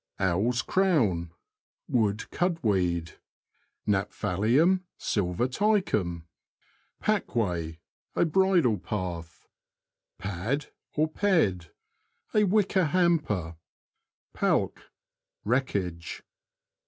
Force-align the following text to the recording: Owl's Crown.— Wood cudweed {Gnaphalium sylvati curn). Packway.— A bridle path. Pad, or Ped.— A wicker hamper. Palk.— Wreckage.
Owl's 0.17 0.63
Crown.— 0.63 1.31
Wood 1.87 2.31
cudweed 2.31 3.19
{Gnaphalium 3.87 4.81
sylvati 4.97 5.85
curn). 5.85 6.23
Packway.— 6.99 7.77
A 8.15 8.25
bridle 8.25 8.79
path. 8.79 9.47
Pad, 10.17 10.71
or 10.95 11.07
Ped.— 11.07 11.69
A 12.33 12.45
wicker 12.45 12.85
hamper. 12.85 13.57
Palk.— 14.33 14.89
Wreckage. 15.45 16.23